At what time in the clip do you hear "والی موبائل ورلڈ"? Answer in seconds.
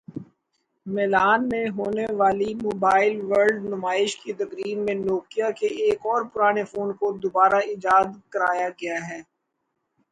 2.19-3.63